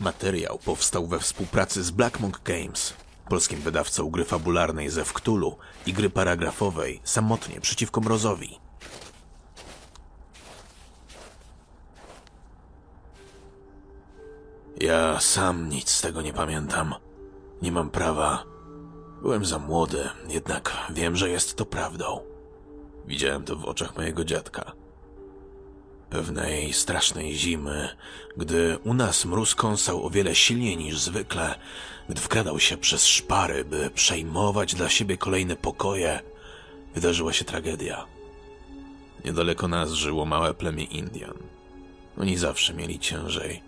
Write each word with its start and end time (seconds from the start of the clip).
Materiał 0.00 0.58
powstał 0.58 1.06
we 1.06 1.18
współpracy 1.18 1.84
z 1.84 1.90
Black 1.90 2.20
Monk 2.20 2.40
Games, 2.44 2.94
polskim 3.28 3.60
wydawcą 3.60 4.10
gry 4.10 4.24
fabularnej 4.24 4.90
ze 4.90 5.04
Wktulu 5.04 5.56
i 5.86 5.92
gry 5.92 6.10
paragrafowej 6.10 7.00
Samotnie 7.04 7.60
przeciwko 7.60 8.00
Mrozowi. 8.00 8.58
Ja 14.80 15.20
sam 15.20 15.68
nic 15.68 15.90
z 15.90 16.00
tego 16.00 16.22
nie 16.22 16.32
pamiętam. 16.32 16.94
Nie 17.62 17.72
mam 17.72 17.90
prawa. 17.90 18.44
Byłem 19.22 19.44
za 19.44 19.58
młody, 19.58 20.08
jednak 20.28 20.76
wiem, 20.90 21.16
że 21.16 21.30
jest 21.30 21.56
to 21.56 21.66
prawdą. 21.66 22.20
Widziałem 23.06 23.44
to 23.44 23.56
w 23.56 23.64
oczach 23.64 23.96
mojego 23.96 24.24
dziadka. 24.24 24.72
Pewnej 26.10 26.72
strasznej 26.72 27.34
zimy, 27.34 27.88
gdy 28.36 28.78
u 28.84 28.94
nas 28.94 29.24
mróz 29.24 29.54
kąsał 29.54 30.06
o 30.06 30.10
wiele 30.10 30.34
silniej 30.34 30.76
niż 30.76 30.98
zwykle, 30.98 31.54
gdy 32.08 32.20
wkradał 32.20 32.60
się 32.60 32.76
przez 32.76 33.06
szpary, 33.06 33.64
by 33.64 33.90
przejmować 33.90 34.74
dla 34.74 34.88
siebie 34.88 35.16
kolejne 35.16 35.56
pokoje, 35.56 36.20
wydarzyła 36.94 37.32
się 37.32 37.44
tragedia. 37.44 38.06
Niedaleko 39.24 39.68
nas 39.68 39.92
żyło 39.92 40.26
małe 40.26 40.54
plemię 40.54 40.84
Indian. 40.84 41.34
Oni 42.18 42.36
zawsze 42.36 42.74
mieli 42.74 42.98
ciężej. 42.98 43.62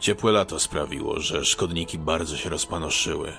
Ciepłe 0.00 0.32
lato 0.32 0.60
sprawiło, 0.60 1.20
że 1.20 1.44
szkodniki 1.44 1.98
bardzo 1.98 2.36
się 2.36 2.48
rozpanoszyły. 2.48 3.32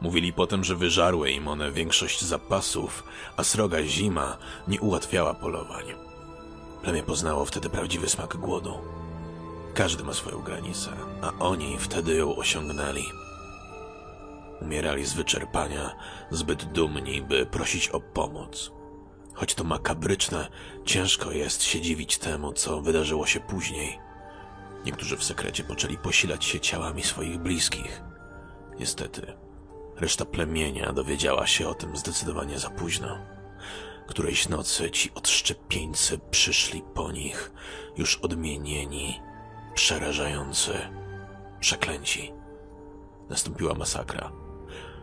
Mówili 0.00 0.32
potem, 0.32 0.64
że 0.64 0.76
wyżarły 0.76 1.30
im 1.30 1.48
one 1.48 1.72
większość 1.72 2.22
zapasów, 2.24 3.04
a 3.36 3.44
sroga 3.44 3.82
zima 3.82 4.36
nie 4.68 4.80
ułatwiała 4.80 5.34
polowań. 5.34 6.13
Plemię 6.84 7.02
poznało 7.02 7.44
wtedy 7.44 7.70
prawdziwy 7.70 8.08
smak 8.08 8.36
głodu. 8.36 8.78
Każdy 9.74 10.04
ma 10.04 10.12
swoją 10.12 10.38
granicę, 10.42 10.90
a 11.22 11.32
oni 11.38 11.78
wtedy 11.78 12.14
ją 12.14 12.36
osiągnęli. 12.36 13.04
Umierali 14.62 15.06
z 15.06 15.12
wyczerpania, 15.12 15.96
zbyt 16.30 16.64
dumni, 16.64 17.22
by 17.22 17.46
prosić 17.46 17.88
o 17.88 18.00
pomoc. 18.00 18.72
Choć 19.34 19.54
to 19.54 19.64
makabryczne, 19.64 20.48
ciężko 20.84 21.30
jest 21.32 21.62
się 21.62 21.80
dziwić 21.80 22.18
temu, 22.18 22.52
co 22.52 22.80
wydarzyło 22.80 23.26
się 23.26 23.40
później. 23.40 23.98
Niektórzy 24.84 25.16
w 25.16 25.24
sekrecie 25.24 25.64
poczęli 25.64 25.98
posilać 25.98 26.44
się 26.44 26.60
ciałami 26.60 27.02
swoich 27.02 27.38
bliskich. 27.38 28.02
Niestety, 28.78 29.36
reszta 29.96 30.24
plemienia 30.24 30.92
dowiedziała 30.92 31.46
się 31.46 31.68
o 31.68 31.74
tym 31.74 31.96
zdecydowanie 31.96 32.58
za 32.58 32.70
późno. 32.70 33.33
Którejś 34.06 34.48
nocy 34.48 34.90
ci 34.90 35.10
odszczepieńcy 35.14 36.18
przyszli 36.30 36.82
po 36.94 37.12
nich, 37.12 37.52
już 37.96 38.16
odmienieni, 38.16 39.20
przerażający, 39.74 40.72
przeklęci. 41.60 42.32
Nastąpiła 43.28 43.74
masakra. 43.74 44.32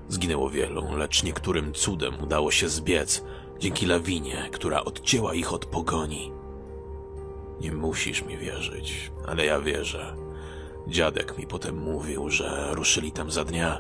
Zginęło 0.08 0.50
wielu, 0.50 0.96
lecz 0.96 1.24
niektórym 1.24 1.74
cudem 1.74 2.24
udało 2.24 2.52
się 2.52 2.70
zbiec 2.70 3.24
dzięki 3.60 3.86
lawinie, 3.86 4.50
która 4.52 4.84
odcięła 4.84 5.34
ich 5.34 5.54
od 5.54 5.66
pogoni. 5.66 6.32
Nie 7.62 7.72
musisz 7.72 8.22
mi 8.22 8.38
wierzyć, 8.38 9.12
ale 9.28 9.46
ja 9.46 9.60
wierzę. 9.60 10.16
Dziadek 10.88 11.38
mi 11.38 11.48
potem 11.48 11.78
mówił, 11.78 12.30
że 12.30 12.68
ruszyli 12.72 13.12
tam 13.12 13.32
za 13.32 13.44
dnia. 13.44 13.80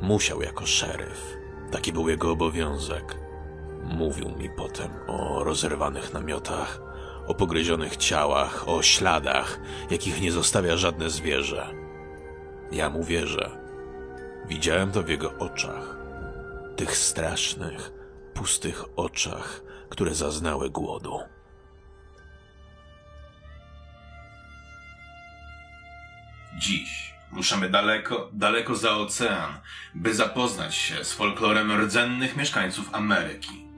Musiał 0.00 0.42
jako 0.42 0.66
szeryf. 0.66 1.36
Taki 1.70 1.92
był 1.92 2.08
jego 2.08 2.30
obowiązek. 2.30 3.18
Mówił 3.82 4.28
mi 4.28 4.50
potem 4.50 4.90
o 5.06 5.44
rozerwanych 5.44 6.12
namiotach, 6.12 6.80
o 7.26 7.34
pogryzionych 7.34 7.96
ciałach, 7.96 8.68
o 8.68 8.82
śladach, 8.82 9.60
jakich 9.90 10.20
nie 10.20 10.32
zostawia 10.32 10.76
żadne 10.76 11.10
zwierzę. 11.10 11.74
Ja 12.72 12.90
mu 12.90 13.04
wierzę. 13.04 13.50
Widziałem 14.48 14.92
to 14.92 15.02
w 15.02 15.08
jego 15.08 15.38
oczach. 15.38 15.96
Tych 16.76 16.96
strasznych, 16.96 17.92
pustych 18.34 18.84
oczach, 18.96 19.62
które 19.88 20.14
zaznały 20.14 20.70
głodu. 20.70 21.20
Dziś 26.58 27.14
ruszamy 27.32 27.70
daleko, 27.70 28.30
daleko 28.32 28.74
za 28.74 28.96
ocean, 28.96 29.60
by 29.94 30.14
zapoznać 30.14 30.74
się 30.74 31.04
z 31.04 31.12
folklorem 31.12 31.72
rdzennych 31.80 32.36
mieszkańców 32.36 32.94
Ameryki. 32.94 33.71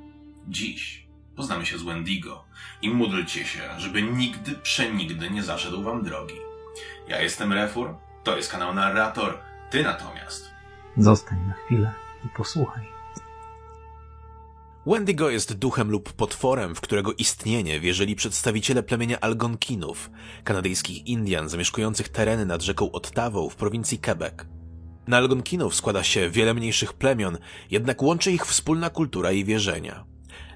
Dziś 0.48 1.04
poznamy 1.36 1.66
się 1.66 1.78
z 1.78 1.82
Wendigo 1.82 2.44
i 2.82 2.90
módlcie 2.90 3.44
się, 3.44 3.60
żeby 3.78 4.02
nigdy, 4.02 4.54
przenigdy 4.54 5.30
nie 5.30 5.42
zaszedł 5.42 5.82
wam 5.82 6.02
drogi. 6.02 6.34
Ja 7.08 7.20
jestem 7.20 7.52
Refur, 7.52 7.94
to 8.24 8.36
jest 8.36 8.50
kanał 8.50 8.74
Narrator, 8.74 9.38
ty 9.70 9.82
natomiast. 9.82 10.50
Zostań 10.96 11.38
na 11.46 11.54
chwilę 11.54 11.92
i 12.24 12.28
posłuchaj. 12.28 12.94
Wendigo 14.86 15.30
jest 15.30 15.54
duchem 15.54 15.90
lub 15.90 16.12
potworem, 16.12 16.74
w 16.74 16.80
którego 16.80 17.12
istnienie 17.12 17.80
wierzyli 17.80 18.16
przedstawiciele 18.16 18.82
plemienia 18.82 19.20
Algonkinów, 19.20 20.10
kanadyjskich 20.44 21.06
Indian 21.06 21.48
zamieszkujących 21.48 22.08
tereny 22.08 22.46
nad 22.46 22.62
rzeką 22.62 22.92
Ottawą 22.92 23.48
w 23.48 23.56
prowincji 23.56 23.98
Quebec. 23.98 24.34
Na 25.06 25.16
Algonkinów 25.16 25.74
składa 25.74 26.02
się 26.02 26.30
wiele 26.30 26.54
mniejszych 26.54 26.92
plemion, 26.92 27.38
jednak 27.70 28.02
łączy 28.02 28.32
ich 28.32 28.46
wspólna 28.46 28.90
kultura 28.90 29.32
i 29.32 29.44
wierzenia. 29.44 30.04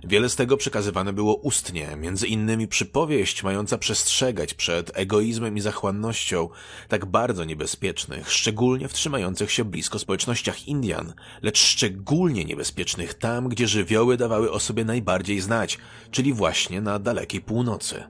Wiele 0.04 0.28
z 0.28 0.36
tego 0.36 0.56
przekazywane 0.56 1.12
było 1.12 1.34
ustnie, 1.34 1.96
między 1.96 2.26
innymi 2.26 2.68
przypowieść 2.68 3.42
mająca 3.42 3.78
przestrzegać 3.78 4.54
przed 4.54 4.90
egoizmem 4.94 5.56
i 5.56 5.60
zachłannością, 5.60 6.48
tak 6.88 7.06
bardzo 7.06 7.44
niebezpiecznych, 7.44 8.32
szczególnie 8.32 8.88
w 8.88 8.92
trzymających 8.92 9.52
się 9.52 9.64
blisko 9.64 9.98
społecznościach 9.98 10.68
Indian, 10.68 11.12
lecz 11.42 11.58
szczególnie 11.58 12.44
niebezpiecznych 12.44 13.14
tam, 13.14 13.48
gdzie 13.48 13.68
żywioły 13.68 14.16
dawały 14.16 14.52
o 14.52 14.60
sobie 14.60 14.84
najbardziej 14.84 15.40
znać, 15.40 15.78
czyli 16.10 16.32
właśnie 16.32 16.80
na 16.80 16.98
dalekiej 16.98 17.40
północy. 17.40 18.04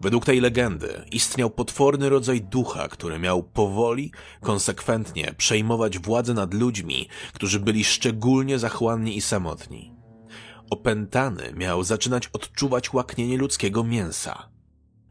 Według 0.00 0.24
tej 0.24 0.40
legendy 0.40 1.02
istniał 1.12 1.50
potworny 1.50 2.08
rodzaj 2.08 2.40
ducha, 2.40 2.88
który 2.88 3.18
miał 3.18 3.42
powoli, 3.42 4.12
konsekwentnie 4.40 5.34
przejmować 5.36 5.98
władzę 5.98 6.34
nad 6.34 6.54
ludźmi, 6.54 7.08
którzy 7.32 7.60
byli 7.60 7.84
szczególnie 7.84 8.58
zachłanni 8.58 9.16
i 9.16 9.20
samotni. 9.20 9.97
Opętany 10.70 11.52
miał 11.56 11.84
zaczynać 11.84 12.26
odczuwać 12.26 12.92
łaknienie 12.92 13.38
ludzkiego 13.38 13.84
mięsa. 13.84 14.48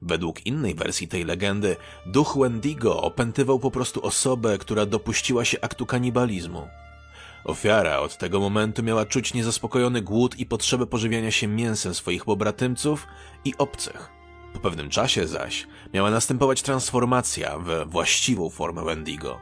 Według 0.02 0.46
innej 0.46 0.76
wersji 0.76 1.08
tej 1.08 1.26
legendy, 1.26 1.76
duch 2.06 2.38
Wendigo 2.40 3.02
opętywał 3.02 3.60
po 3.60 3.72
prostu 3.72 4.06
osobę, 4.06 4.58
która 4.58 4.86
dopuściła 4.86 5.46
się 5.46 5.62
aktu 5.62 5.86
kanibalizmu. 5.86 6.68
Ofiara 7.46 8.00
od 8.00 8.18
tego 8.18 8.40
momentu 8.40 8.84
miała 8.84 9.06
czuć 9.06 9.34
niezaspokojony 9.34 10.02
głód 10.02 10.40
i 10.40 10.46
potrzebę 10.46 10.88
pożywiania 10.88 11.32
się 11.32 11.48
mięsem 11.48 11.94
swoich 11.94 12.26
pobratymców 12.26 13.08
i 13.46 13.54
obcych. 13.58 14.10
Po 14.54 14.60
pewnym 14.60 14.90
czasie 14.90 15.28
zaś 15.28 15.68
miała 15.94 16.12
następować 16.12 16.62
transformacja 16.62 17.60
we 17.60 17.86
właściwą 17.86 18.50
formę 18.50 18.84
Wendigo. 18.86 19.40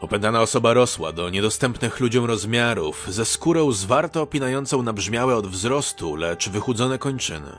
Opętana 0.00 0.40
osoba 0.40 0.74
rosła 0.74 1.12
do 1.12 1.30
niedostępnych 1.30 2.00
ludziom 2.00 2.24
rozmiarów, 2.24 3.06
ze 3.08 3.24
skórą 3.24 3.72
zwarto 3.72 4.22
opinającą 4.22 4.82
nabrzmiałe 4.82 5.36
od 5.36 5.46
wzrostu, 5.46 6.16
lecz 6.16 6.48
wychudzone 6.48 6.98
kończyny. 6.98 7.58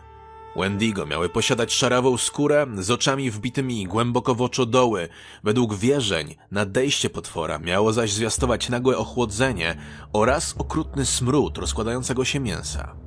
Wendigo 0.55 1.05
miały 1.05 1.29
posiadać 1.29 1.73
szarawą 1.73 2.17
skórę 2.17 2.67
z 2.77 2.91
oczami 2.91 3.31
wbitymi 3.31 3.85
głęboko 3.85 4.35
w 4.35 4.41
oczodoły. 4.41 5.09
Według 5.43 5.75
wierzeń 5.75 6.35
nadejście 6.51 7.09
potwora 7.09 7.59
miało 7.59 7.93
zaś 7.93 8.11
zwiastować 8.11 8.69
nagłe 8.69 8.97
ochłodzenie 8.97 9.77
oraz 10.13 10.55
okrutny 10.57 11.05
smród 11.05 11.57
rozkładającego 11.57 12.25
się 12.25 12.39
mięsa. 12.39 13.06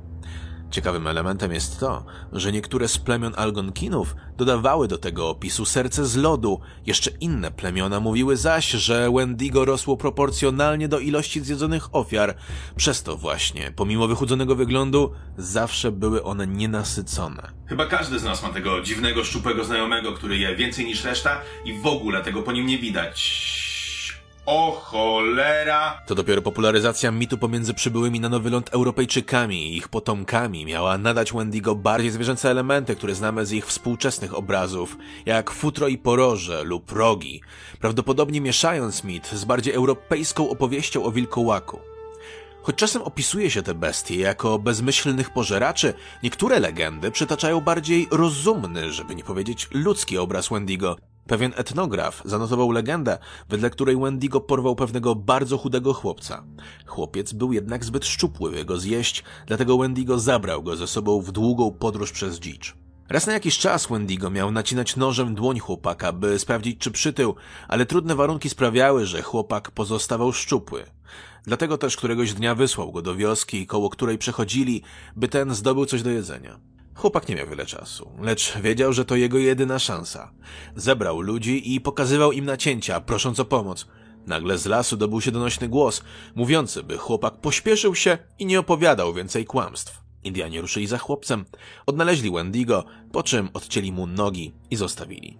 Ciekawym 0.70 1.06
elementem 1.06 1.52
jest 1.52 1.80
to, 1.80 2.04
że 2.32 2.52
niektóre 2.52 2.88
z 2.88 2.98
plemion 2.98 3.32
Algonkinów 3.36 4.16
dodawały 4.36 4.88
do 4.88 4.98
tego 4.98 5.28
opisu 5.28 5.64
serce 5.64 6.06
z 6.06 6.16
lodu, 6.16 6.60
jeszcze 6.86 7.10
inne 7.20 7.50
plemiona 7.50 8.00
mówiły 8.00 8.36
zaś, 8.36 8.70
że 8.70 9.10
Wendigo 9.10 9.64
rosło 9.64 9.96
proporcjonalnie 9.96 10.88
do 10.88 10.98
ilości 10.98 11.40
zjedzonych 11.40 11.94
ofiar, 11.94 12.34
przez 12.76 13.02
to 13.02 13.16
właśnie, 13.16 13.72
pomimo 13.76 14.08
wychudzonego 14.08 14.54
wyglądu, 14.54 15.12
zawsze 15.38 15.92
były 15.92 16.24
one 16.24 16.46
nienasycone. 16.46 17.50
Chyba 17.66 17.86
każdy 17.86 18.18
z 18.18 18.24
nas 18.24 18.42
ma 18.42 18.48
tego 18.48 18.82
dziwnego, 18.82 19.24
szczupłego 19.24 19.64
znajomego, 19.64 20.12
który 20.12 20.38
je 20.38 20.56
więcej 20.56 20.86
niż 20.86 21.04
reszta 21.04 21.40
i 21.64 21.80
w 21.80 21.86
ogóle 21.86 22.22
tego 22.22 22.42
po 22.42 22.52
nim 22.52 22.66
nie 22.66 22.78
widać. 22.78 23.59
O 24.46 24.72
cholera! 24.72 26.02
To 26.06 26.14
dopiero 26.14 26.42
popularyzacja 26.42 27.10
mitu 27.10 27.38
pomiędzy 27.38 27.74
przybyłymi 27.74 28.20
na 28.20 28.28
nowy 28.28 28.50
ląd 28.50 28.68
Europejczykami 28.68 29.68
i 29.68 29.76
ich 29.76 29.88
potomkami 29.88 30.64
miała 30.64 30.98
nadać 30.98 31.32
Wendigo 31.32 31.74
bardziej 31.74 32.10
zwierzęce 32.10 32.50
elementy, 32.50 32.96
które 32.96 33.14
znamy 33.14 33.46
z 33.46 33.52
ich 33.52 33.66
współczesnych 33.66 34.34
obrazów, 34.34 34.96
jak 35.26 35.50
futro 35.50 35.88
i 35.88 35.98
poroże 35.98 36.64
lub 36.64 36.92
rogi, 36.92 37.40
prawdopodobnie 37.80 38.40
mieszając 38.40 39.04
mit 39.04 39.26
z 39.26 39.44
bardziej 39.44 39.74
europejską 39.74 40.50
opowieścią 40.50 41.04
o 41.04 41.12
wilkołaku. 41.12 41.80
Choć 42.62 42.76
czasem 42.76 43.02
opisuje 43.02 43.50
się 43.50 43.62
te 43.62 43.74
bestie 43.74 44.16
jako 44.16 44.58
bezmyślnych 44.58 45.30
pożeraczy, 45.30 45.94
niektóre 46.22 46.60
legendy 46.60 47.10
przytaczają 47.10 47.60
bardziej 47.60 48.08
rozumny, 48.10 48.92
żeby 48.92 49.14
nie 49.14 49.24
powiedzieć 49.24 49.68
ludzki 49.72 50.18
obraz 50.18 50.48
Wendigo, 50.48 50.96
Pewien 51.30 51.52
etnograf 51.56 52.22
zanotował 52.24 52.70
legendę, 52.70 53.18
wedle 53.48 53.70
której 53.70 53.96
Wendigo 53.96 54.40
porwał 54.40 54.76
pewnego 54.76 55.14
bardzo 55.14 55.58
chudego 55.58 55.94
chłopca. 55.94 56.44
Chłopiec 56.86 57.32
był 57.32 57.52
jednak 57.52 57.84
zbyt 57.84 58.06
szczupły, 58.06 58.50
by 58.50 58.64
go 58.64 58.78
zjeść, 58.78 59.24
dlatego 59.46 59.78
Wendigo 59.78 60.18
zabrał 60.18 60.62
go 60.62 60.76
ze 60.76 60.86
sobą 60.86 61.20
w 61.20 61.32
długą 61.32 61.72
podróż 61.72 62.12
przez 62.12 62.38
dzicz. 62.38 62.74
Raz 63.08 63.26
na 63.26 63.32
jakiś 63.32 63.58
czas 63.58 63.86
Wendigo 63.86 64.30
miał 64.30 64.50
nacinać 64.50 64.96
nożem 64.96 65.34
dłoń 65.34 65.58
chłopaka, 65.58 66.12
by 66.12 66.38
sprawdzić, 66.38 66.78
czy 66.78 66.90
przytył, 66.90 67.34
ale 67.68 67.86
trudne 67.86 68.14
warunki 68.14 68.50
sprawiały, 68.50 69.06
że 69.06 69.22
chłopak 69.22 69.70
pozostawał 69.70 70.32
szczupły. 70.32 70.84
Dlatego 71.44 71.78
też 71.78 71.96
któregoś 71.96 72.34
dnia 72.34 72.54
wysłał 72.54 72.92
go 72.92 73.02
do 73.02 73.16
wioski, 73.16 73.66
koło 73.66 73.90
której 73.90 74.18
przechodzili, 74.18 74.82
by 75.16 75.28
ten 75.28 75.54
zdobył 75.54 75.86
coś 75.86 76.02
do 76.02 76.10
jedzenia. 76.10 76.60
Chłopak 77.00 77.28
nie 77.28 77.36
miał 77.36 77.46
wiele 77.46 77.66
czasu, 77.66 78.10
lecz 78.20 78.58
wiedział, 78.58 78.92
że 78.92 79.04
to 79.04 79.16
jego 79.16 79.38
jedyna 79.38 79.78
szansa. 79.78 80.32
Zebrał 80.76 81.20
ludzi 81.20 81.74
i 81.74 81.80
pokazywał 81.80 82.32
im 82.32 82.44
nacięcia, 82.44 83.00
prosząc 83.00 83.40
o 83.40 83.44
pomoc. 83.44 83.86
Nagle 84.26 84.58
z 84.58 84.66
lasu 84.66 84.96
dobył 84.96 85.20
się 85.20 85.30
donośny 85.30 85.68
głos, 85.68 86.02
mówiący, 86.34 86.82
by 86.82 86.98
chłopak 86.98 87.36
pośpieszył 87.36 87.94
się 87.94 88.18
i 88.38 88.46
nie 88.46 88.60
opowiadał 88.60 89.14
więcej 89.14 89.44
kłamstw. 89.44 90.00
Indianie 90.24 90.60
ruszyli 90.60 90.86
za 90.86 90.98
chłopcem, 90.98 91.44
odnaleźli 91.86 92.30
Wendigo, 92.30 92.84
po 93.12 93.22
czym 93.22 93.48
odcięli 93.54 93.92
mu 93.92 94.06
nogi 94.06 94.54
i 94.70 94.76
zostawili. 94.76 95.38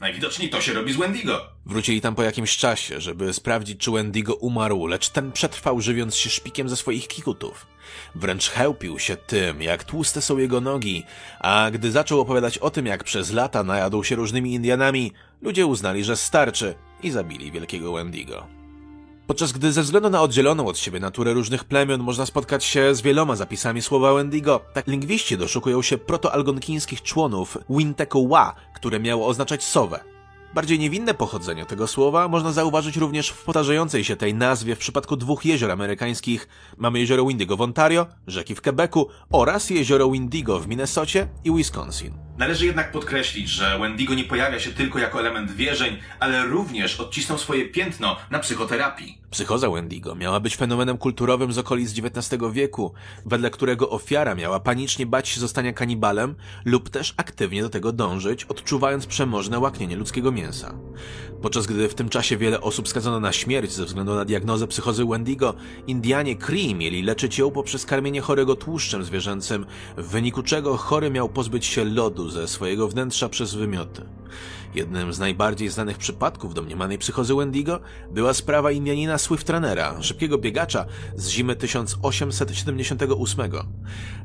Najwidoczniej 0.00 0.50
to 0.50 0.60
się 0.60 0.72
robi 0.72 0.92
z 0.92 0.96
Wendigo. 0.96 1.46
Wrócili 1.66 2.00
tam 2.00 2.14
po 2.14 2.22
jakimś 2.22 2.56
czasie, 2.56 3.00
żeby 3.00 3.32
sprawdzić, 3.32 3.80
czy 3.80 3.90
Wendigo 3.90 4.34
umarł, 4.34 4.86
lecz 4.86 5.08
ten 5.08 5.32
przetrwał, 5.32 5.80
żywiąc 5.80 6.16
się 6.16 6.30
szpikiem 6.30 6.68
ze 6.68 6.76
swoich 6.76 7.08
kikutów. 7.08 7.66
Wręcz 8.14 8.50
chełpił 8.50 8.98
się 8.98 9.16
tym, 9.16 9.62
jak 9.62 9.84
tłuste 9.84 10.22
są 10.22 10.38
jego 10.38 10.60
nogi, 10.60 11.04
a 11.40 11.70
gdy 11.72 11.90
zaczął 11.90 12.20
opowiadać 12.20 12.58
o 12.58 12.70
tym, 12.70 12.86
jak 12.86 13.04
przez 13.04 13.32
lata 13.32 13.64
najadł 13.64 14.04
się 14.04 14.16
różnymi 14.16 14.54
Indianami, 14.54 15.12
ludzie 15.42 15.66
uznali, 15.66 16.04
że 16.04 16.16
starczy 16.16 16.74
i 17.02 17.10
zabili 17.10 17.52
wielkiego 17.52 17.92
Wendigo. 17.92 18.46
Podczas 19.26 19.52
gdy 19.52 19.72
ze 19.72 19.82
względu 19.82 20.10
na 20.10 20.22
oddzieloną 20.22 20.66
od 20.66 20.78
siebie 20.78 21.00
naturę 21.00 21.32
różnych 21.32 21.64
plemion 21.64 22.00
można 22.00 22.26
spotkać 22.26 22.64
się 22.64 22.94
z 22.94 23.00
wieloma 23.00 23.36
zapisami 23.36 23.82
słowa 23.82 24.14
Wendigo, 24.14 24.60
tak 24.72 24.86
lingwiści 24.86 25.38
doszukują 25.38 25.82
się 25.82 25.98
protoalgonkińskich 25.98 27.02
członów 27.02 27.58
Winteko 27.70 28.26
Wa, 28.28 28.54
które 28.74 29.00
miało 29.00 29.26
oznaczać 29.26 29.64
sowę. 29.64 30.00
Bardziej 30.54 30.78
niewinne 30.78 31.14
pochodzenie 31.14 31.66
tego 31.66 31.86
słowa 31.86 32.28
można 32.28 32.52
zauważyć 32.52 32.96
również 32.96 33.28
w 33.28 33.44
powtarzającej 33.44 34.04
się 34.04 34.16
tej 34.16 34.34
nazwie 34.34 34.76
w 34.76 34.78
przypadku 34.78 35.16
dwóch 35.16 35.44
jezior 35.44 35.70
amerykańskich. 35.70 36.48
Mamy 36.76 36.98
jezioro 36.98 37.26
Windigo 37.26 37.56
w 37.56 37.60
Ontario, 37.60 38.06
rzeki 38.26 38.54
w 38.54 38.62
Quebecu 38.62 39.08
oraz 39.32 39.70
jezioro 39.70 40.10
Windigo 40.10 40.60
w 40.60 40.68
Minnesocie 40.68 41.28
i 41.44 41.52
Wisconsin. 41.52 42.25
Należy 42.38 42.66
jednak 42.66 42.92
podkreślić, 42.92 43.48
że 43.48 43.78
Wendigo 43.78 44.14
nie 44.14 44.24
pojawia 44.24 44.60
się 44.60 44.70
tylko 44.70 44.98
jako 44.98 45.20
element 45.20 45.52
wierzeń, 45.52 45.96
ale 46.20 46.46
również 46.46 47.00
odcisnął 47.00 47.38
swoje 47.38 47.68
piętno 47.68 48.16
na 48.30 48.38
psychoterapii. 48.38 49.18
Psychoza 49.30 49.70
Wendigo 49.70 50.14
miała 50.14 50.40
być 50.40 50.56
fenomenem 50.56 50.98
kulturowym 50.98 51.52
z 51.52 51.58
okolic 51.58 51.98
XIX 51.98 52.42
wieku, 52.52 52.94
wedle 53.26 53.50
którego 53.50 53.90
ofiara 53.90 54.34
miała 54.34 54.60
panicznie 54.60 55.06
bać 55.06 55.28
się 55.28 55.40
zostania 55.40 55.72
kanibalem 55.72 56.34
lub 56.64 56.90
też 56.90 57.14
aktywnie 57.16 57.62
do 57.62 57.68
tego 57.68 57.92
dążyć, 57.92 58.44
odczuwając 58.44 59.06
przemożne 59.06 59.58
łaknienie 59.58 59.96
ludzkiego 59.96 60.32
mięsa. 60.32 60.74
Podczas 61.42 61.66
gdy 61.66 61.88
w 61.88 61.94
tym 61.94 62.08
czasie 62.08 62.36
wiele 62.36 62.60
osób 62.60 62.88
skazano 62.88 63.20
na 63.20 63.32
śmierć 63.32 63.72
ze 63.72 63.84
względu 63.84 64.14
na 64.14 64.24
diagnozę 64.24 64.66
psychozy 64.66 65.04
Wendigo, 65.04 65.54
Indianie 65.86 66.36
Cree 66.36 66.74
mieli 66.74 67.02
leczyć 67.02 67.38
ją 67.38 67.50
poprzez 67.50 67.86
karmienie 67.86 68.20
chorego 68.20 68.56
tłuszczem 68.56 69.04
zwierzęcym, 69.04 69.66
w 69.96 70.08
wyniku 70.08 70.42
czego 70.42 70.76
chory 70.76 71.10
miał 71.10 71.28
pozbyć 71.28 71.66
się 71.66 71.84
lodu 71.84 72.25
ze 72.30 72.48
swojego 72.48 72.88
wnętrza 72.88 73.28
przez 73.28 73.54
wymioty. 73.54 74.02
Jednym 74.74 75.12
z 75.12 75.18
najbardziej 75.18 75.68
znanych 75.68 75.98
przypadków 75.98 76.54
domniemanej 76.54 76.98
psychozy 76.98 77.34
Wendigo 77.34 77.80
była 78.10 78.34
sprawa 78.34 78.72
Indianina 78.72 79.18
Swiftrunnera, 79.18 80.02
szybkiego 80.02 80.38
biegacza 80.38 80.86
z 81.16 81.28
zimy 81.28 81.56
1878. 81.56 83.50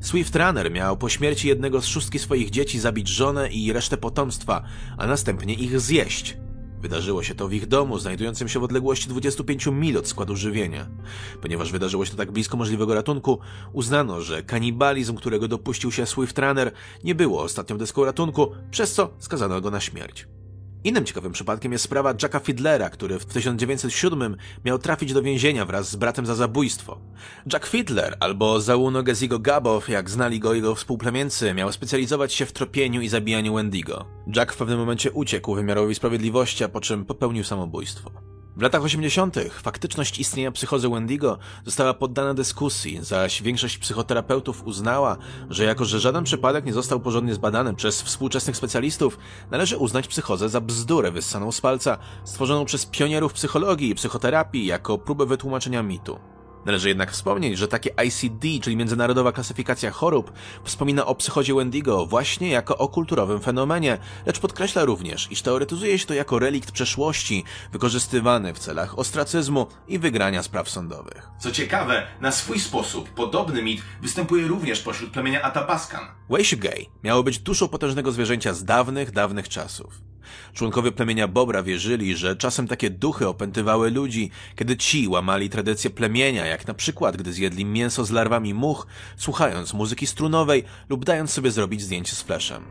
Swiftrunner 0.02 0.72
miał 0.72 0.98
po 0.98 1.10
śmierci 1.10 1.48
jednego 1.48 1.82
z 1.82 1.86
szóstki 1.86 2.20
swoich 2.20 2.50
dzieci 2.50 2.80
zabić 2.80 3.08
żonę 3.08 3.50
i 3.50 3.74
resztę 3.74 3.98
potomstwa, 3.98 4.64
a 4.98 5.08
następnie 5.08 5.54
ich 5.54 5.80
zjeść. 5.80 6.38
Wydarzyło 6.82 7.24
się 7.24 7.36
to 7.36 7.48
w 7.48 7.54
ich 7.54 7.68
domu, 7.68 8.00
znajdującym 8.00 8.50
się 8.50 8.60
w 8.60 8.64
odległości 8.64 9.10
25 9.10 9.68
mil 9.68 9.98
od 9.98 10.08
składu 10.08 10.36
żywienia. 10.36 10.88
Ponieważ 11.42 11.72
wydarzyło 11.72 12.06
się 12.06 12.12
to 12.12 12.18
tak 12.18 12.32
blisko 12.32 12.58
możliwego 12.58 12.94
ratunku, 12.94 13.40
uznano, 13.74 14.22
że 14.22 14.44
kanibalizm, 14.44 15.16
którego 15.16 15.48
dopuścił 15.48 15.92
się 15.92 16.06
Swiftrunner, 16.06 16.72
nie 17.04 17.16
było 17.16 17.42
ostatnią 17.44 17.78
deską 17.78 18.06
ratunku, 18.06 18.52
przez 18.72 18.94
co 18.94 19.14
skazano 19.20 19.62
go 19.62 19.72
na 19.72 19.80
śmierć. 19.80 20.28
Innym 20.84 21.06
ciekawym 21.06 21.32
przypadkiem 21.32 21.72
jest 21.72 21.84
sprawa 21.84 22.14
Jacka 22.22 22.40
Fiddlera, 22.40 22.90
który 22.90 23.20
w 23.20 23.26
1907 23.26 24.38
miał 24.66 24.80
trafić 24.80 25.14
do 25.14 25.22
więzienia 25.22 25.66
wraz 25.66 25.90
z 25.90 25.96
bratem 25.96 26.26
za 26.26 26.36
zabójstwo. 26.36 27.02
Jack 27.54 27.66
Fiddler, 27.66 28.18
albo 28.20 28.62
Zauno 28.62 29.04
Gezigo 29.04 29.40
Gabow, 29.40 29.90
jak 29.90 30.10
znali 30.10 30.40
go 30.40 30.54
jego 30.54 30.76
współplemieńcy, 30.76 31.54
miał 31.54 31.72
specjalizować 31.72 32.34
się 32.34 32.46
w 32.46 32.54
tropieniu 32.54 33.02
i 33.02 33.10
zabijaniu 33.10 33.56
Wendigo. 33.56 34.06
Jack 34.36 34.54
w 34.54 34.58
pewnym 34.58 34.80
momencie 34.80 35.12
uciekł 35.12 35.56
wymiarowi 35.56 35.96
sprawiedliwości, 35.96 36.64
a 36.64 36.70
po 36.70 36.82
czym 36.82 37.06
popełnił 37.06 37.44
samobójstwo. 37.44 38.31
W 38.56 38.62
latach 38.62 38.84
80. 38.84 39.36
faktyczność 39.50 40.20
istnienia 40.20 40.52
psychozy 40.52 40.90
Wendigo 40.90 41.38
została 41.66 41.94
poddana 41.94 42.34
dyskusji, 42.34 43.00
zaś 43.02 43.42
większość 43.42 43.78
psychoterapeutów 43.78 44.64
uznała, 44.64 45.18
że 45.50 45.64
jako 45.64 45.86
że 45.86 46.00
żaden 46.00 46.24
przypadek 46.24 46.66
nie 46.66 46.74
został 46.74 47.00
porządnie 47.00 47.34
zbadany 47.34 47.74
przez 47.74 48.02
współczesnych 48.02 48.58
specjalistów, 48.58 49.18
należy 49.52 49.78
uznać 49.78 50.08
psychozę 50.08 50.50
za 50.50 50.62
bzdurę 50.62 51.12
wyssaną 51.12 51.52
z 51.52 51.62
palca, 51.62 51.98
stworzoną 52.24 52.66
przez 52.66 52.86
pionierów 52.86 53.34
psychologii 53.34 53.90
i 53.90 53.96
psychoterapii 53.96 54.66
jako 54.66 54.98
próbę 54.98 55.26
wytłumaczenia 55.26 55.84
mitu. 55.84 56.20
Należy 56.66 56.90
jednak 56.90 57.12
wspomnieć, 57.12 57.58
że 57.58 57.68
takie 57.68 57.90
ICD, 58.06 58.48
czyli 58.62 58.76
Międzynarodowa 58.78 59.32
Klasyfikacja 59.32 59.92
Chorób, 59.92 60.32
wspomina 60.64 61.06
o 61.06 61.16
psychozie 61.16 61.54
Wendigo 61.54 62.06
właśnie 62.06 62.50
jako 62.50 62.78
o 62.78 62.88
kulturowym 62.88 63.40
fenomenie, 63.40 63.98
lecz 64.26 64.40
podkreśla 64.40 64.86
również, 64.86 65.32
iż 65.32 65.42
teoretyzuje 65.42 66.00
się 66.00 66.06
to 66.06 66.14
jako 66.14 66.40
relikt 66.40 66.72
przeszłości, 66.72 67.44
wykorzystywany 67.72 68.54
w 68.54 68.60
celach 68.60 69.00
ostracyzmu 69.00 69.68
i 69.88 70.00
wygrania 70.00 70.44
spraw 70.44 70.70
sądowych. 70.70 71.28
Co 71.40 71.52
ciekawe, 71.52 72.08
na 72.22 72.32
swój 72.32 72.60
sposób 72.60 73.10
podobny 73.10 73.64
mit 73.64 73.82
występuje 74.02 74.48
również 74.48 74.82
pośród 74.82 75.12
plemienia 75.12 75.42
Atapaskan. 75.42 76.06
Weishugei 76.30 76.90
miało 77.04 77.24
być 77.24 77.40
duszą 77.40 77.68
potężnego 77.68 78.12
zwierzęcia 78.12 78.54
z 78.54 78.64
dawnych, 78.64 79.12
dawnych 79.12 79.50
czasów. 79.50 80.02
Członkowie 80.54 80.92
plemienia 80.92 81.28
Bobra 81.28 81.64
wierzyli, 81.64 82.18
że 82.18 82.36
czasem 82.36 82.68
takie 82.68 82.90
duchy 82.90 83.28
opętywały 83.28 83.92
ludzi, 83.92 84.32
kiedy 84.56 84.78
ci 84.78 85.08
łamali 85.08 85.50
tradycje 85.50 85.90
plemienia, 85.90 86.46
jak 86.52 86.68
na 86.68 86.74
przykład 86.74 87.18
gdy 87.18 87.34
zjedli 87.34 87.66
mięso 87.66 88.06
z 88.06 88.12
larwami 88.12 88.54
much, 88.54 88.88
słuchając 89.18 89.74
muzyki 89.74 90.08
strunowej 90.08 90.64
lub 90.90 91.06
dając 91.06 91.32
sobie 91.32 91.52
zrobić 91.52 91.82
zdjęcie 91.82 92.16
z 92.16 92.22
fleszem. 92.22 92.64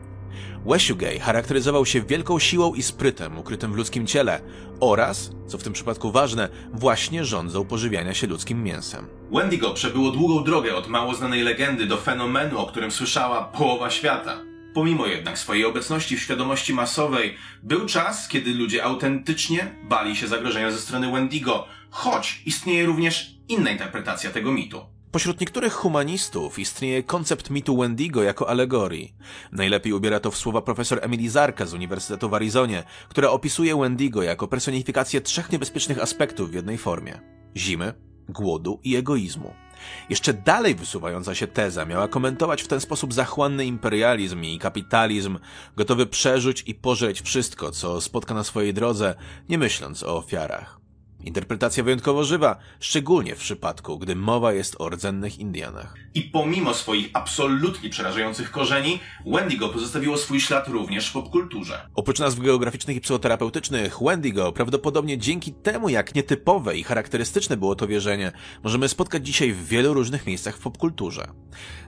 Weshugei 0.67 1.19
charakteryzował 1.19 1.87
się 1.87 2.01
wielką 2.01 2.39
siłą 2.39 2.75
i 2.75 2.83
sprytem 2.83 3.39
ukrytym 3.39 3.73
w 3.73 3.77
ludzkim 3.77 4.07
ciele 4.07 4.41
oraz, 4.81 5.31
co 5.47 5.59
w 5.59 5.63
tym 5.63 5.73
przypadku 5.73 6.13
ważne, 6.13 6.49
właśnie 6.73 7.25
rządzą 7.25 7.65
pożywiania 7.65 8.15
się 8.15 8.27
ludzkim 8.27 8.63
mięsem. 8.65 9.07
Wendigo 9.33 9.75
przebyło 9.75 10.11
długą 10.11 10.45
drogę 10.45 10.77
od 10.77 10.89
mało 10.89 11.15
znanej 11.15 11.43
legendy 11.43 11.87
do 11.87 11.97
fenomenu, 11.97 12.59
o 12.59 12.67
którym 12.67 12.91
słyszała 12.91 13.45
połowa 13.45 13.91
świata. 13.91 14.37
Pomimo 14.75 15.07
jednak 15.07 15.39
swojej 15.39 15.65
obecności 15.65 16.17
w 16.17 16.23
świadomości 16.23 16.75
masowej, 16.75 17.35
był 17.63 17.87
czas, 17.87 18.29
kiedy 18.29 18.55
ludzie 18.55 18.85
autentycznie 18.85 19.75
bali 19.89 20.17
się 20.17 20.29
zagrożenia 20.29 20.71
ze 20.71 20.79
strony 20.79 21.13
Wendigo, 21.13 21.67
choć 21.91 22.43
istnieje 22.47 22.87
również 22.87 23.40
inna 23.51 23.71
interpretacja 23.71 24.31
tego 24.31 24.53
mitu. 24.53 24.81
Pośród 25.11 25.41
niektórych 25.41 25.73
humanistów 25.73 26.59
istnieje 26.59 27.03
koncept 27.03 27.51
mitu 27.51 27.77
Wendigo 27.77 28.23
jako 28.23 28.49
alegorii. 28.49 29.15
Najlepiej 29.53 29.93
ubiera 29.93 30.21
to 30.21 30.31
w 30.31 30.37
słowa 30.37 30.63
profesor 30.63 30.99
Emily 31.03 31.31
Zarka 31.31 31.67
z 31.67 31.75
Uniwersytetu 31.75 32.29
w 32.29 32.35
Arizonie, 32.35 32.85
która 33.09 33.31
opisuje 33.31 33.77
Wendigo 33.77 34.23
jako 34.23 34.49
personifikację 34.49 35.21
trzech 35.21 35.53
niebezpiecznych 35.53 36.03
aspektów 36.03 36.51
w 36.51 36.55
jednej 36.55 36.79
formie. 36.79 37.21
Zimy, 37.57 37.95
głodu 38.29 38.81
i 38.85 38.97
egoizmu. 38.97 39.55
Jeszcze 40.11 40.35
dalej 40.35 40.75
wysuwająca 40.75 41.35
się 41.35 41.47
teza 41.47 41.85
miała 41.85 42.09
komentować 42.09 42.63
w 42.63 42.69
ten 42.69 42.81
sposób 42.81 43.15
zachłanny 43.15 43.67
imperializm 43.67 44.43
i 44.43 44.59
kapitalizm, 44.59 45.39
gotowy 45.77 46.07
przerzuć 46.07 46.63
i 46.67 46.75
pożreć 46.75 47.23
wszystko, 47.23 47.71
co 47.71 48.01
spotka 48.01 48.35
na 48.35 48.45
swojej 48.45 48.75
drodze, 48.75 49.15
nie 49.49 49.59
myśląc 49.59 50.03
o 50.03 50.17
ofiarach. 50.17 50.80
Interpretacja 51.25 51.85
wyjątkowo 51.85 52.25
żywa, 52.25 52.57
szczególnie 52.81 53.37
w 53.37 53.39
przypadku, 53.39 53.99
gdy 53.99 54.17
mowa 54.17 54.53
jest 54.53 54.77
o 54.79 54.89
rdzennych 54.89 55.39
Indianach. 55.39 55.95
I 56.15 56.23
pomimo 56.23 56.75
swoich 56.75 57.11
absolutnie 57.13 57.91
przerażających 57.91 58.51
korzeni, 58.51 59.01
Wendigo 59.27 59.69
pozostawiło 59.69 60.17
swój 60.17 60.41
ślad 60.41 60.69
również 60.69 61.09
w 61.09 61.13
popkulturze. 61.13 61.87
Oprócz 61.95 62.19
nazw 62.19 62.41
geograficznych 62.41 62.97
i 62.97 63.01
psychoterapeutycznych, 63.01 63.97
Wendigo, 64.03 64.53
prawdopodobnie 64.53 65.19
dzięki 65.19 65.53
temu, 65.53 65.89
jak 65.89 66.15
nietypowe 66.15 66.77
i 66.77 66.83
charakterystyczne 66.83 67.57
było 67.57 67.75
to 67.75 67.87
wierzenie, 67.87 68.33
możemy 68.63 68.89
spotkać 68.89 69.27
dzisiaj 69.27 69.53
w 69.53 69.67
wielu 69.67 69.95
różnych 69.95 70.27
miejscach 70.27 70.57
w 70.57 70.61
popkulturze. 70.61 71.29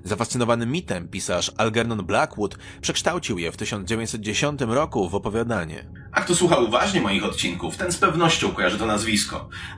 Zafascynowany 0.04 0.66
mitem 0.66 1.08
pisarz 1.08 1.52
Algernon 1.56 2.06
Blackwood 2.06 2.58
przekształcił 2.80 3.38
je 3.38 3.52
w 3.52 3.56
1910 3.56 4.60
roku 4.60 5.08
w 5.08 5.14
opowiadanie. 5.14 5.86
A 6.12 6.20
kto 6.20 6.34
słucha 6.34 6.56
uważnie 6.56 7.00
moich 7.00 7.24
odcinków, 7.24 7.76
ten 7.76 7.92
z 7.92 7.96
pewnością 7.96 8.50
kojarzy 8.50 8.78
to 8.78 8.86
nazwisko. 8.86 9.21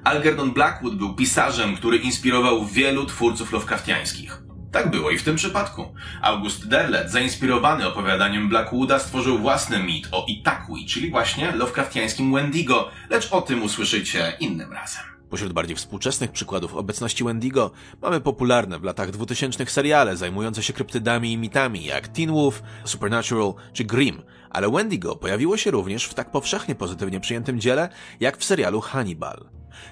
Algernon 0.04 0.52
Blackwood 0.52 0.94
był 0.94 1.14
pisarzem, 1.14 1.76
który 1.76 1.96
inspirował 1.96 2.66
wielu 2.66 3.06
twórców 3.06 3.52
Lovecraftiańskich. 3.52 4.42
Tak 4.72 4.90
było 4.90 5.10
i 5.10 5.18
w 5.18 5.22
tym 5.22 5.36
przypadku. 5.36 5.94
August 6.22 6.68
Derlet, 6.68 7.10
zainspirowany 7.10 7.88
opowiadaniem 7.88 8.48
Blackwooda, 8.48 8.98
stworzył 8.98 9.38
własny 9.38 9.82
mit 9.82 10.08
o 10.12 10.24
Itakui, 10.28 10.86
czyli 10.86 11.10
właśnie 11.10 11.52
Lovecraftiańskim 11.52 12.34
Wendigo, 12.34 12.90
lecz 13.10 13.32
o 13.32 13.42
tym 13.42 13.62
usłyszycie 13.62 14.32
innym 14.40 14.72
razem. 14.72 15.14
Pośród 15.30 15.52
bardziej 15.52 15.76
współczesnych 15.76 16.32
przykładów 16.32 16.74
obecności 16.74 17.24
Wendigo 17.24 17.70
mamy 18.02 18.20
popularne 18.20 18.78
w 18.78 18.82
latach 18.82 19.10
2000 19.10 19.66
seriale 19.66 20.16
zajmujące 20.16 20.62
się 20.62 20.72
kryptydami 20.72 21.32
i 21.32 21.36
mitami 21.36 21.84
jak 21.84 22.08
Teen 22.08 22.32
Wolf, 22.32 22.62
Supernatural 22.84 23.54
czy 23.72 23.84
Grimm, 23.84 24.22
ale 24.54 24.70
Wendigo 24.70 25.16
pojawiło 25.16 25.56
się 25.56 25.70
również 25.70 26.04
w 26.04 26.14
tak 26.14 26.30
powszechnie 26.30 26.74
pozytywnie 26.74 27.20
przyjętym 27.20 27.60
dziele 27.60 27.88
jak 28.20 28.38
w 28.38 28.44
serialu 28.44 28.80
Hannibal. 28.80 29.44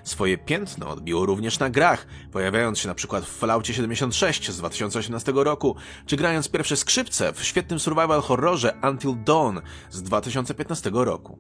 Swoje 0.05 0.39
piętno 0.39 0.89
odbiło 0.89 1.27
również 1.27 1.59
na 1.59 1.71
grach, 1.71 2.07
pojawiając 2.33 2.79
się 2.79 2.89
przykład 2.95 3.25
w 3.25 3.39
Falloutie 3.39 3.75
76 3.75 4.51
z 4.51 4.59
2018 4.59 5.33
roku, 5.35 5.77
czy 6.07 6.17
grając 6.17 6.49
pierwsze 6.49 6.77
skrzypce 6.77 7.33
w 7.33 7.45
świetnym 7.45 7.81
survival 7.81 8.21
horrorze 8.21 8.75
Until 8.91 9.15
Dawn 9.25 9.59
z 9.91 10.03
2015 10.03 10.91
roku. 10.95 11.39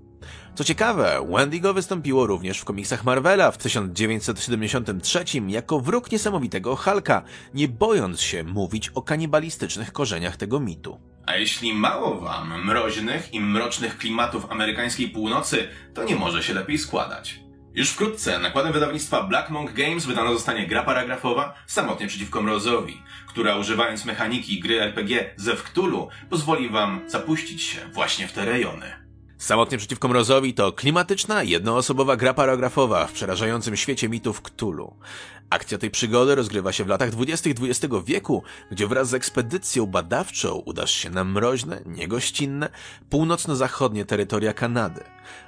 Co 0.54 0.64
ciekawe, 0.64 1.26
Wendigo 1.30 1.74
wystąpiło 1.74 2.26
również 2.26 2.58
w 2.58 2.64
komiksach 2.64 3.04
Marvela 3.04 3.50
w 3.50 3.58
1973 3.58 5.24
jako 5.48 5.80
wróg 5.80 6.12
niesamowitego 6.12 6.76
Hulka, 6.76 7.22
nie 7.54 7.68
bojąc 7.68 8.20
się 8.20 8.44
mówić 8.44 8.88
o 8.88 9.02
kanibalistycznych 9.02 9.92
korzeniach 9.92 10.36
tego 10.36 10.60
mitu. 10.60 11.11
A 11.26 11.36
jeśli 11.36 11.74
mało 11.74 12.20
wam 12.20 12.64
mroźnych 12.64 13.34
i 13.34 13.40
mrocznych 13.40 13.98
klimatów 13.98 14.50
amerykańskiej 14.50 15.08
północy, 15.08 15.68
to 15.94 16.04
nie 16.04 16.16
może 16.16 16.42
się 16.42 16.54
lepiej 16.54 16.78
składać. 16.78 17.40
Już 17.74 17.90
wkrótce 17.90 18.38
nakładem 18.38 18.72
wydawnictwa 18.72 19.22
Black 19.22 19.50
Monk 19.50 19.72
Games 19.72 20.06
wydana 20.06 20.32
zostanie 20.32 20.66
gra 20.66 20.82
paragrafowa 20.82 21.54
Samotnie 21.66 22.06
przeciwko 22.06 22.42
mrozowi, 22.42 23.02
która 23.28 23.56
używając 23.56 24.04
mechaniki 24.04 24.60
gry 24.60 24.82
RPG 24.82 25.34
ze 25.36 25.56
Wktulu 25.56 26.08
pozwoli 26.30 26.68
wam 26.68 27.00
zapuścić 27.06 27.62
się 27.62 27.78
właśnie 27.92 28.28
w 28.28 28.32
te 28.32 28.44
rejony. 28.44 29.01
Samotnie 29.42 29.78
przeciwko 29.78 30.08
mrozowi 30.08 30.54
to 30.54 30.72
klimatyczna, 30.72 31.42
jednoosobowa 31.42 32.16
gra 32.16 32.34
paragrafowa 32.34 33.06
w 33.06 33.12
przerażającym 33.12 33.76
świecie 33.76 34.08
mitów 34.08 34.42
Cthulhu. 34.42 34.96
Akcja 35.50 35.78
tej 35.78 35.90
przygody 35.90 36.34
rozgrywa 36.34 36.72
się 36.72 36.84
w 36.84 36.88
latach 36.88 37.10
20. 37.10 37.50
XX 37.50 37.94
wieku, 38.04 38.42
gdzie 38.70 38.86
wraz 38.86 39.08
z 39.08 39.14
ekspedycją 39.14 39.86
badawczą 39.86 40.54
udasz 40.54 40.90
się 40.90 41.10
na 41.10 41.24
mroźne, 41.24 41.82
niegościnne, 41.86 42.68
północno-zachodnie 43.10 44.04
terytoria 44.04 44.52
Kanady. 44.52 45.04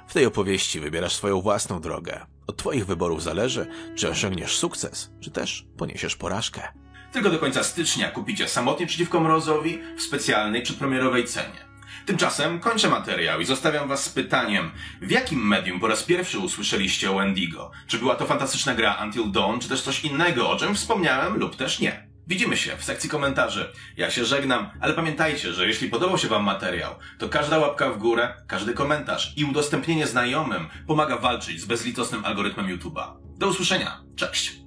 W 0.07 0.13
tej 0.13 0.25
opowieści 0.25 0.79
wybierasz 0.79 1.15
swoją 1.15 1.41
własną 1.41 1.81
drogę. 1.81 2.25
Od 2.47 2.57
twoich 2.57 2.85
wyborów 2.85 3.23
zależy, 3.23 3.67
czy 3.95 4.09
osiągniesz 4.09 4.57
sukces, 4.57 5.11
czy 5.19 5.31
też 5.31 5.67
poniesiesz 5.77 6.15
porażkę. 6.15 6.61
Tylko 7.11 7.29
do 7.29 7.39
końca 7.39 7.63
stycznia 7.63 8.11
kupicie 8.11 8.47
Samotnie 8.47 8.87
przeciwko 8.87 9.19
mrozowi 9.19 9.79
w 9.97 10.01
specjalnej 10.01 10.61
przedpremierowej 10.61 11.25
cenie. 11.25 11.64
Tymczasem 12.05 12.59
kończę 12.59 12.89
materiał 12.89 13.41
i 13.41 13.45
zostawiam 13.45 13.87
was 13.87 14.03
z 14.03 14.09
pytaniem, 14.09 14.71
w 15.01 15.11
jakim 15.11 15.47
medium 15.47 15.79
po 15.79 15.87
raz 15.87 16.03
pierwszy 16.03 16.39
usłyszeliście 16.39 17.11
o 17.11 17.15
Wendigo? 17.15 17.71
Czy 17.87 17.97
była 17.97 18.15
to 18.15 18.25
fantastyczna 18.25 18.75
gra 18.75 18.97
Until 19.03 19.31
Dawn, 19.31 19.59
czy 19.59 19.69
też 19.69 19.81
coś 19.81 20.05
innego, 20.05 20.49
o 20.49 20.55
czym 20.55 20.75
wspomniałem 20.75 21.37
lub 21.37 21.55
też 21.55 21.79
nie? 21.79 22.07
Widzimy 22.27 22.57
się 22.57 22.77
w 22.77 22.83
sekcji 22.83 23.09
komentarzy. 23.09 23.73
Ja 23.97 24.11
się 24.11 24.25
żegnam, 24.25 24.69
ale 24.81 24.93
pamiętajcie, 24.93 25.53
że 25.53 25.67
jeśli 25.67 25.89
podobał 25.89 26.17
się 26.17 26.27
wam 26.27 26.43
materiał, 26.43 26.95
to 27.19 27.29
każda 27.29 27.57
łapka 27.57 27.89
w 27.89 27.97
górę, 27.97 28.33
każdy 28.47 28.73
komentarz 28.73 29.33
i 29.37 29.45
udostępnienie 29.45 30.07
znajomym 30.07 30.69
pomaga 30.87 31.17
walczyć 31.17 31.61
z 31.61 31.65
bezlitosnym 31.65 32.25
algorytmem 32.25 32.77
YouTube'a. 32.77 33.13
Do 33.37 33.47
usłyszenia. 33.47 34.01
Cześć! 34.15 34.64